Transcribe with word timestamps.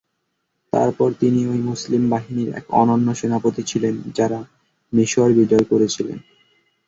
তারপর 0.73 1.09
তিনি 1.13 1.39
ঐ 1.47 1.65
মুসলিম 1.69 2.03
বাহিনীর 2.09 2.49
এক 2.53 2.65
অনন্য 2.81 3.07
সেনাপতি 3.15 3.61
ছিলেন 3.63 3.95
যাঁরা 4.17 4.39
মিসর 4.93 5.29
বিজয় 5.37 5.65
করেছিলেন। 5.71 6.17